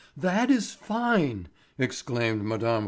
"That 0.17 0.49
is 0.49 0.73
fine!" 0.73 1.47
exclaimed 1.77 2.41
Mme. 2.43 2.79